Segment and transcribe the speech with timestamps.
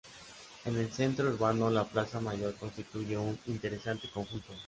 [0.65, 4.51] En el centro urbano, la Plaza Mayor constituye un interesante conjunto.